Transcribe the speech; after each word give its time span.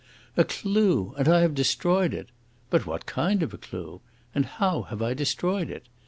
"A 0.35 0.43
clue! 0.43 1.13
and 1.15 1.27
I 1.27 1.41
have 1.41 1.53
destroyed 1.53 2.11
it! 2.11 2.29
But 2.71 2.87
what 2.87 3.05
kind 3.05 3.43
of 3.43 3.53
a 3.53 3.59
clue? 3.59 4.01
And 4.33 4.47
how 4.47 4.81
have 4.81 4.99
I 5.03 5.13
destroyed 5.13 5.69
it? 5.69 5.85